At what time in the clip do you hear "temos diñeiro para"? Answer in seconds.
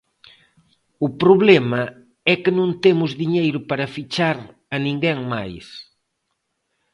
2.83-3.91